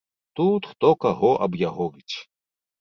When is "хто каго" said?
0.69-1.31